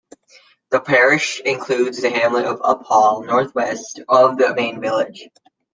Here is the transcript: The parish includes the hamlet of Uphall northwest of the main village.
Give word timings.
The 0.71 0.79
parish 0.81 1.41
includes 1.41 2.01
the 2.01 2.09
hamlet 2.09 2.45
of 2.45 2.59
Uphall 2.61 3.23
northwest 3.23 4.01
of 4.09 4.35
the 4.39 4.55
main 4.55 4.81
village. 4.81 5.29